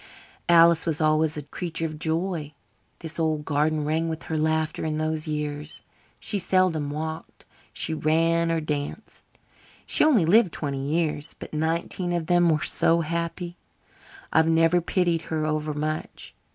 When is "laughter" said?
4.35-4.83